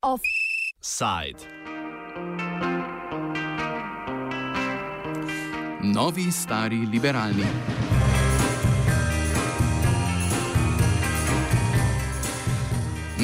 [0.00, 1.38] Offside.
[5.82, 8.23] Novi, stari, liberalni.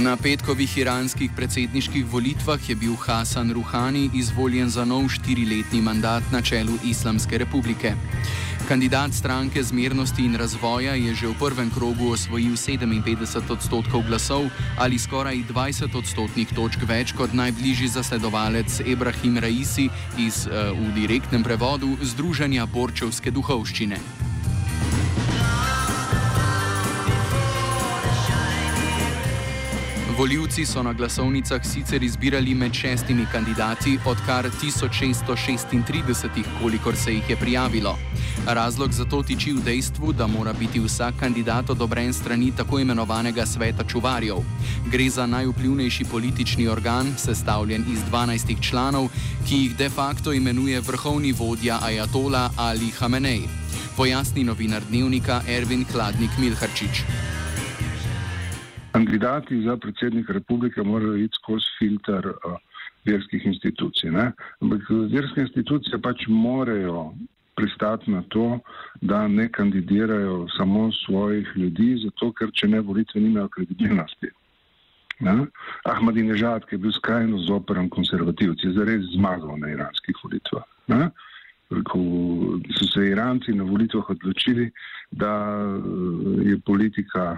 [0.00, 6.40] Na petkovih iranskih predsedniških volitvah je bil Hasan Rouhani izvoljen za nov štiriletni mandat na
[6.42, 7.92] čelu Islamske republike.
[8.68, 14.48] Kandidat stranke zmernosti in razvoja je že v prvem krogu osvojil 57 odstotkov glasov
[14.78, 21.44] ali skoraj 20 odstotnih točk več kot najbližji zasledovalec Ebrahim Raisi iz uh, v direktnem
[21.44, 24.29] prevodu Združenja Borčevske duhovščine.
[30.20, 37.30] Voljivci so na glasovnicah sicer izbirali med šestimi kandidati, od kar 1636, kolikor se jih
[37.30, 37.98] je prijavilo.
[38.46, 43.46] Razlog za to tiči v dejstvu, da mora biti vsak kandidat odobren strani tako imenovanega
[43.46, 44.36] sveta čuvarjev.
[44.92, 49.08] Gre za najvplivnejši politični organ, sestavljen iz 12 članov,
[49.48, 53.40] ki jih de facto imenuje vrhovni vodja Ajatola Ali Hamenej.
[53.96, 57.04] Pojasni novinar dnevnika Ervin Kladnik Milharčič.
[58.92, 62.56] Kandidati za predsednika republike morajo iti skozi filter uh,
[63.04, 64.10] verskih institucij.
[64.10, 64.32] Ne?
[64.60, 67.12] Ampak verske institucije pač morajo
[67.56, 68.58] pristati na to,
[69.00, 74.30] da ne kandidirajo samo svojih ljudi, zato ker če ne volitve nimajo kredibilnosti.
[75.84, 80.64] Ahmadinežad, ki je bil skrajno zoperan konservativci, je zares zmagal na iranskih volitvah.
[80.88, 81.10] Ne?
[81.86, 82.00] Ko
[82.78, 84.70] so se Iranci na volitvah odločili,
[85.10, 85.34] da
[86.42, 87.36] je politika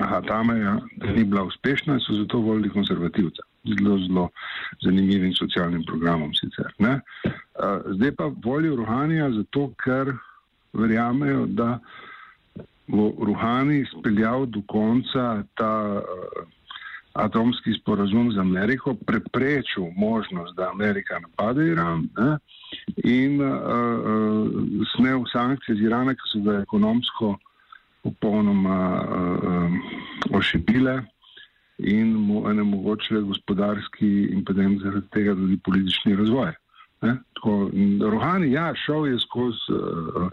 [0.00, 0.78] Aha, ta meja
[1.16, 3.42] ni bila uspešna in so zato volili konzervativce.
[3.64, 4.28] Zelo, zelo
[4.82, 6.72] zanimivim socialnim programom sicer.
[6.78, 7.00] Ne?
[7.86, 10.12] Zdaj pa volijo Ruhanija zato, ker
[10.72, 11.78] verjamejo, da
[12.86, 16.02] bo Ruhani speljal do konca ta
[17.14, 22.38] atomski sporazum z Ameriko, preprečil možnost, da Amerika napade Iran ne?
[22.96, 27.36] in uh, uh, snel sankcije z Irana, ki so ga ekonomsko
[28.04, 31.02] popolnoma uh, ošibile
[31.78, 36.52] in mu onemogočile gospodarski in potem zaradi tega tudi politični razvoj.
[37.00, 37.70] Tako,
[38.10, 40.28] Rohani, ja, šel je skozi uh,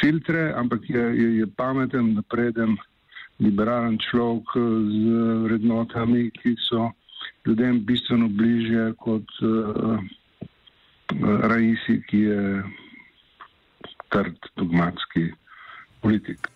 [0.00, 2.76] filtre, ampak je, je, je pameten, napreden,
[3.38, 4.56] liberalen človek
[4.88, 6.90] z vrednotami, ki so
[7.46, 10.00] ljudem bistveno bliže kot uh,
[11.22, 12.62] Raisi, ki je
[14.10, 15.28] trd, dogmatski
[16.00, 16.48] politik.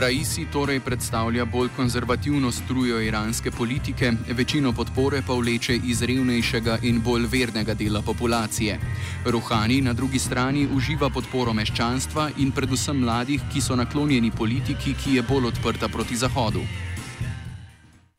[0.00, 7.02] Raisi torej predstavlja bolj konzervativno strujo iranske politike, večino podpore pa vleče iz revnejšega in
[7.04, 8.78] bolj vernega dela populacije.
[9.26, 15.16] Ruhani na drugi strani uživa podporo meščanstva in predvsem mladih, ki so naklonjeni politiki, ki
[15.16, 16.64] je bolj odprta proti Zahodu.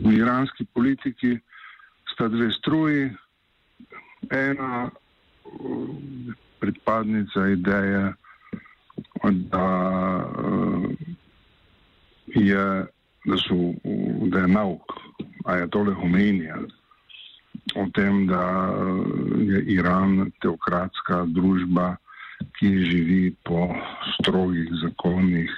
[0.05, 1.39] V iranski politiki
[2.13, 3.09] sta dve struji.
[4.29, 4.89] Ena
[6.59, 8.13] predpadnica ideje,
[9.49, 9.65] da
[12.27, 12.85] je,
[13.25, 13.73] da, so,
[14.31, 14.93] da je nauk,
[15.45, 16.57] a je tole homenija
[17.75, 18.73] o tem, da
[19.39, 21.95] je Iran teokratska družba,
[22.59, 23.69] ki živi po
[24.19, 25.51] strogih zakonih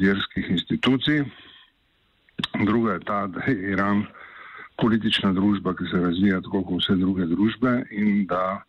[0.00, 1.24] verskih institucij.
[2.64, 4.04] Druga je ta, da je Iran
[4.80, 8.62] politična družba, ki se razvija tako kot vse druge družbe in da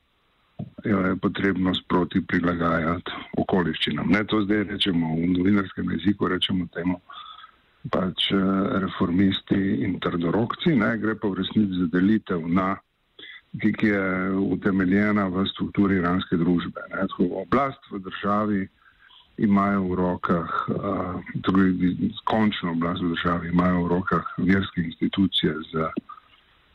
[0.83, 4.07] jo je potrebno sproti prilagajati okoliščinam.
[4.07, 6.99] Ne to zdaj rečemo v novinarskem jeziku, rečemo temu
[7.91, 8.39] pač eh,
[8.83, 12.75] reformisti in trdorokci, ne gre pa v resnici za delitev na,
[13.59, 14.05] ki je
[14.55, 16.87] utemeljena v strukturi iranske družbe.
[16.93, 17.05] Ne.
[17.43, 18.61] Oblast v državi
[19.45, 25.89] imajo v rokah, uh, tudi končno oblast v državi imajo v rokah verske institucije za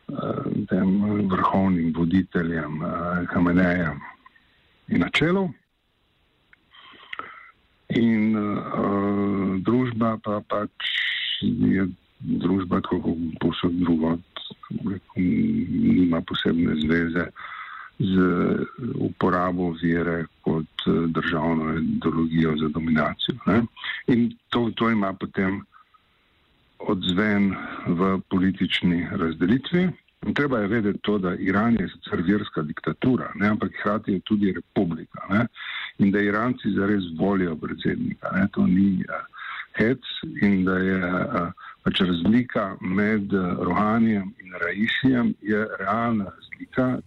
[0.08, 0.88] Eh, tem
[1.28, 1.77] vrhovnim
[2.08, 2.80] voditeljem
[3.28, 5.52] Hamenejem eh, in načelov.
[7.88, 10.88] In uh, družba pa pač
[11.40, 11.84] je
[12.20, 14.16] družba, tako kot posod drugo,
[15.16, 17.28] nima posebne zveze
[17.98, 18.26] z
[19.00, 20.84] uporabo vere kot
[21.16, 23.36] državno ideologijo za dominacijo.
[23.46, 23.62] Ne?
[24.06, 25.62] In to, to ima potem
[26.78, 27.56] odzven
[27.86, 29.88] v politični razdelitvi.
[30.26, 34.20] In treba je vedeti to, da Iran je sicer verska diktatura, ne, ampak hkrati je
[34.20, 35.26] tudi republika.
[35.30, 35.46] Ne,
[35.98, 38.30] in da Iranci zares volijo predsednika.
[38.34, 39.22] Ne, to ni uh,
[39.78, 40.02] hec
[40.42, 46.98] in da je uh, pač razlika med uh, Rohanijem in Raisijem je realna razlika.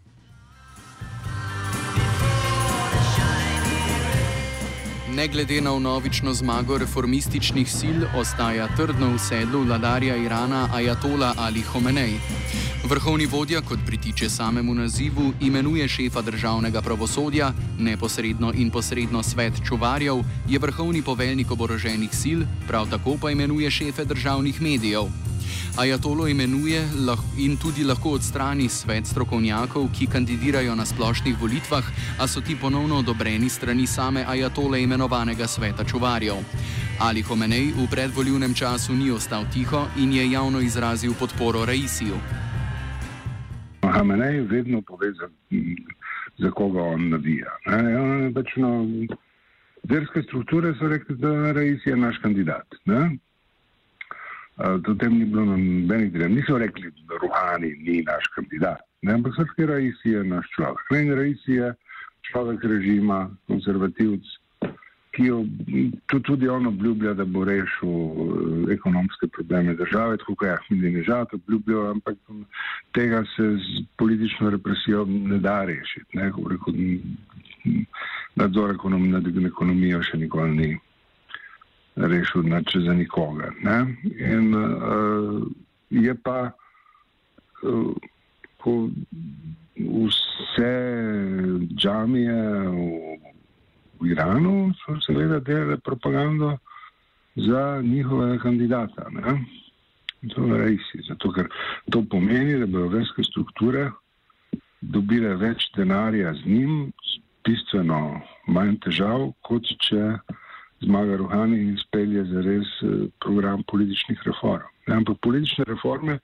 [5.21, 11.61] Ne glede na novično zmago reformističnih sil, ostaja trdno v sedlu vladarja Irana Ajatola Ali
[11.61, 12.13] Homenej.
[12.89, 20.23] Vrhovni vodja, kot pritiče samemu nazivu, imenuje šefa državnega pravosodja, neposredno in posredno svet čuvarjev,
[20.49, 25.30] je vrhovni poveljnik oboroženih sil, prav tako pa imenuje šefe državnih medijev.
[25.77, 26.81] Ajatolo imenuje
[27.37, 31.83] in tudi lahko odstrani svet strokovnjakov, ki kandidirajo na splošnih volitvah,
[32.19, 36.35] a so ti ponovno odobreni strani same Ajatole imenovanega sveta čuvarjev.
[36.99, 42.19] Ali Homenej v predvoljivnem času ni ostal tiho in je javno izrazil podporo Raisiju.
[43.81, 45.13] Hamenej vedno pove,
[46.37, 47.51] za, koga on navija.
[49.83, 52.67] Verske strukture so rekli, da Raisi je naš kandidat.
[52.85, 53.17] Ne?
[54.61, 56.35] Do tem ni bilo nobenih dilem.
[56.35, 59.13] Niso rekli, da Ruhani ni naš kandidat, ne?
[59.13, 60.91] ampak srpski Raisi je naš človek.
[60.91, 61.15] Ne?
[61.15, 61.73] Raisi je
[62.29, 64.27] človek režima, konservativc,
[65.11, 65.39] ki jo
[66.23, 71.89] tudi on obljublja, da bo rešil eh, ekonomske probleme države, tako kot je Ahmedinejad obljubljal,
[71.91, 72.17] ampak
[72.93, 76.17] tega se z politično represijo ne da rešiti.
[76.17, 76.31] Ne?
[78.35, 80.69] Nadzor ekonom, nad ekonomijo še nikoli ni
[81.95, 83.51] rešil nače za nikoga.
[83.63, 83.95] Ne?
[84.19, 85.47] In uh,
[85.89, 86.51] je pa,
[87.63, 87.95] uh,
[88.57, 88.89] ko
[89.77, 90.73] vse
[91.75, 93.11] džamije v
[94.01, 96.57] v Iranu so seveda delali propagando
[97.35, 99.09] za njihovega kandidata.
[99.09, 99.45] Ne?
[100.35, 101.49] To je res, zato ker
[101.91, 103.89] to pomeni, da bodo verske strukture
[104.81, 106.91] dobile več denarja z njim,
[107.45, 110.17] bistveno manj težav, kot če
[110.81, 114.67] zmaga Ruhani in spelje za res eh, program političnih reform.
[114.87, 116.19] Ampak politične reforme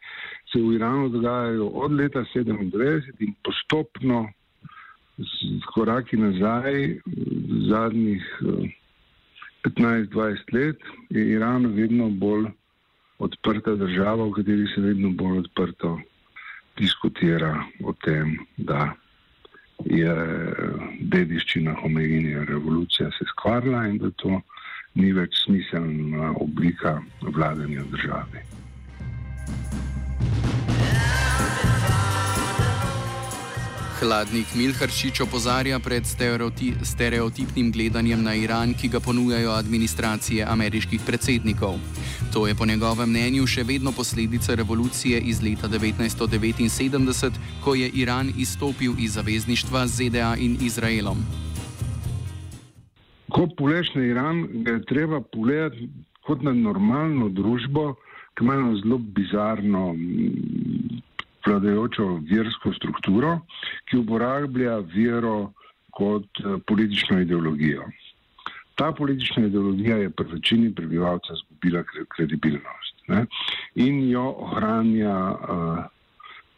[0.51, 4.27] se v Iranu dogajajo od leta 1997 in postopno
[5.17, 6.99] z koraki nazaj,
[7.69, 8.25] zadnjih
[9.63, 10.77] 15-20 eh, let,
[11.09, 12.49] je Iran vedno bolj
[13.19, 15.99] odprta država, v kateri se vedno bolj odprto
[16.77, 18.93] diskutira o tem, da
[19.85, 20.13] je
[20.99, 24.41] dediščina Homeinija revolucija se skvarila in da to
[24.95, 28.43] ni več smiselna oblika vladanja države.
[33.97, 36.05] Hladnik Milharčič opozarja pred
[36.85, 41.81] stereotipnim gledanjem na Iran, ki ga ponujajo administracije ameriških predsednikov.
[42.33, 48.29] To je po njegovem mnenju še vedno posledica revolucije iz leta 1979, ko je Iran
[48.37, 51.17] izstopil iz zavezništva z ZDA in Izraelom.
[53.33, 55.89] Ko pogledaš na Iran, ga je treba pogledati
[56.21, 57.95] kot na normalno družbo,
[58.37, 59.95] ki ima zelo bizarno
[61.47, 63.39] vladajočo versko strukturo,
[63.89, 65.53] ki uporablja vero
[65.97, 67.87] kot eh, politično ideologijo.
[68.77, 71.83] Ta politična ideologija je pri večini prebivalcev izgubila
[72.15, 73.25] kredibilnost ne?
[73.75, 75.79] in jo ohranja uh,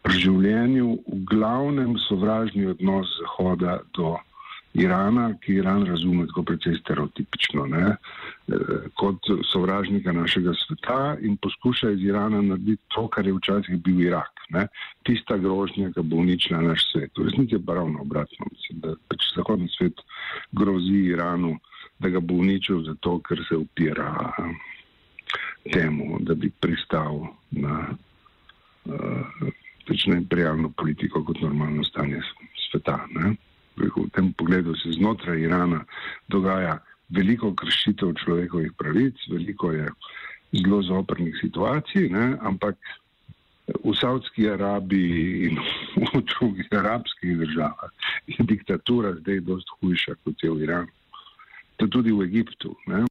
[0.03, 4.17] pri življenju v glavnem sovražni odnos Zahoda do
[4.73, 8.55] Irana, ki Iran razume tako precej stereotipično, ne, eh,
[8.93, 14.29] kot sovražnika našega sveta in poskuša iz Irana narediti to, kar je včasih bil Irak.
[14.49, 14.67] Ne,
[15.03, 17.11] tista grožnja, ki bo uničila naš svet.
[17.17, 18.45] V resnici je ravno obratno.
[18.51, 20.01] Mislim, da pač zahodni svet
[20.51, 21.57] grozi Iranu,
[21.99, 24.33] da ga bo uničil zato, ker se upira
[25.73, 27.93] temu, da bi pristal na
[28.85, 29.51] uh,
[29.87, 32.21] pač imperialno politiko kot normalno stanje
[32.71, 33.05] sveta.
[33.13, 33.35] Ne
[33.77, 35.83] v tem pogledu se znotraj Irana
[36.27, 39.87] dogaja veliko kršitev človekovih pravic, veliko je
[40.53, 42.37] zelo zoprnih situacij, ne?
[42.41, 42.77] ampak
[43.69, 45.59] v Saudski Arabiji in
[46.13, 47.91] v drugih arabskih državah
[48.27, 50.93] je diktatura zdaj dosti hujša kot je v Iranu.
[51.77, 52.75] To tudi v Egiptu.
[52.87, 53.08] Ne?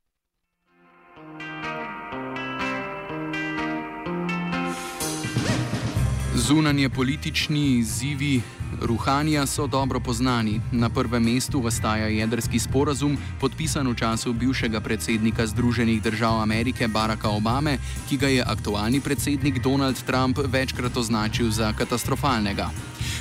[6.48, 8.40] Zunanje politični izzivi
[8.80, 10.60] Ruhanja so dobro poznani.
[10.72, 17.28] Na prvem mestu ostaja jedrski sporazum, podpisan v času bivšega predsednika Združenih držav Amerike Baracka
[17.28, 17.76] Obame,
[18.08, 22.70] ki ga je aktualni predsednik Donald Trump večkrat označil za katastrofalnega.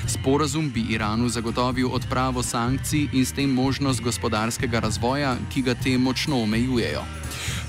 [0.07, 5.97] Sporazum bi Iranu zagotovil odpravo sankcij in s tem možnost gospodarskega razvoja, ki ga te
[5.97, 7.03] močno omejujejo.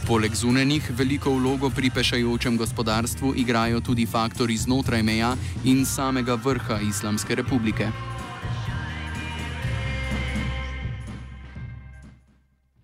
[0.08, 5.34] Poleg zunenih veliko vlogo pri pešajočem gospodarstvu igrajo tudi faktori znotraj meja
[5.68, 7.90] in samega vrha Islamske republike.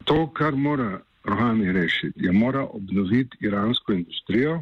[0.05, 4.61] To, kar mora Rohani rešiti, je mora obnoviti iransko industrijo,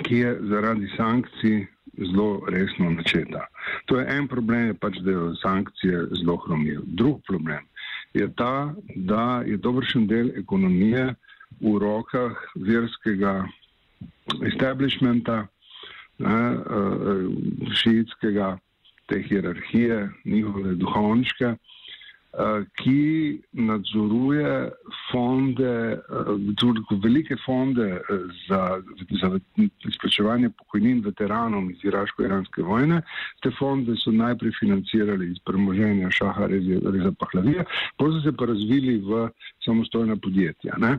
[0.00, 1.66] ki je zaradi sankcij
[2.08, 3.44] zelo resno načeta.
[3.84, 6.80] To je en problem, je pač, da jo sankcije zelo hromijo.
[6.86, 7.68] Drug problem
[8.16, 11.14] je ta, da je dobršen del ekonomije
[11.60, 13.46] v rokah verskega
[14.44, 15.46] establishmenta,
[16.18, 18.56] ne, uh, šiitskega,
[19.06, 21.75] te hierarhije, njihove duhovniške, uh,
[22.76, 24.70] ki nadzoruje
[25.10, 28.00] fonde, uh, velike fonde
[28.48, 28.82] za,
[29.20, 29.30] za
[29.88, 33.00] izplačevanje pokojnin veteranom iz iraško-iranske vojne.
[33.42, 37.64] Te fonde so najprej financirali iz premoženja Šaha Reza Pahlavija,
[37.96, 39.28] potem so se pa razvili v
[39.64, 40.76] samostojna podjetja.
[40.78, 40.98] Ne.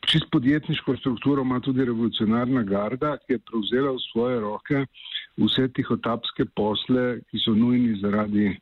[0.00, 4.86] Čist podjetniško strukturo ima tudi revolucionarna garda, ki je prevzela v svoje roke
[5.36, 8.52] vse tihotapske posle, ki so nujni zaradi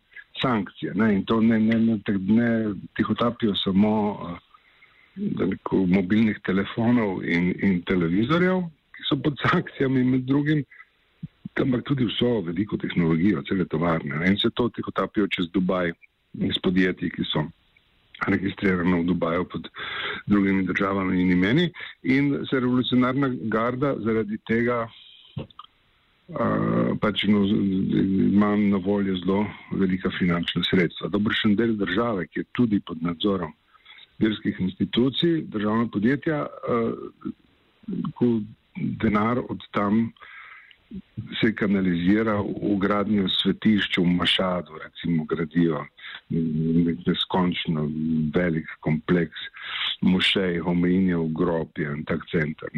[0.42, 0.94] sankcije.
[0.94, 1.14] Ne?
[1.14, 2.50] In to ne, ne, ne, ne
[2.96, 3.92] tihotapijo samo
[5.16, 8.62] neko, mobilnih telefonov in, in televizorjev,
[8.96, 10.64] ki so pod sankcijami med drugim,
[11.60, 14.16] ampak tudi vso veliko tehnologijo, cele tovarne.
[14.16, 14.30] Ne?
[14.32, 15.92] In se to tihotapijo čez Dubaj
[16.46, 17.44] iz podjetij, ki so
[18.28, 19.68] registrirano v Dubaju pod
[20.26, 21.70] drugimi državami in imeni.
[22.02, 24.86] In se revolucionarna garda zaradi tega
[27.00, 31.08] pač no, ima na voljo zelo velika finančna sredstva.
[31.08, 33.52] Dobršen del države, ki je tudi pod nadzorom
[34.18, 36.46] verskih institucij, državna podjetja,
[38.14, 38.40] ko
[38.76, 40.12] denar od tam
[41.40, 45.84] se kanalizira v gradnjo svetišč v Mašadu, recimo gradijo
[47.06, 47.86] neskončno
[48.34, 49.46] velik kompleks
[50.02, 52.68] mošej, hominjev, grob in tak center.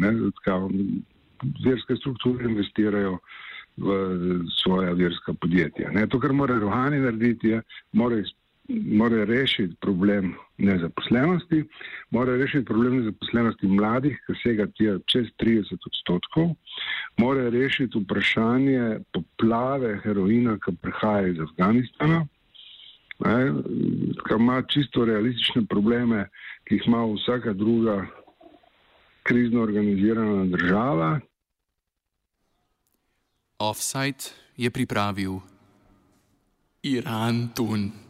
[1.65, 3.17] Verske strukture investirajo
[3.77, 3.95] v
[4.61, 5.91] svoja verska podjetja.
[5.91, 6.05] Ne?
[6.07, 8.21] To, kar mora Rohani narediti, je, mora
[8.69, 11.63] mora rešiti problem nezaposlenosti,
[12.09, 16.53] mora rešiti problem nezaposlenosti mladih, ki sega tja čez 30 odstotkov,
[17.17, 22.25] mora rešiti vprašanje poplave heroina, ki prihaja iz Afganistana,
[23.23, 26.27] ki ima čisto realistične probleme,
[26.63, 28.05] ki jih ima vsaka druga
[29.23, 31.19] krizno organizirana država.
[33.63, 35.39] Offside je pripravil
[36.83, 38.02] Iran Tun.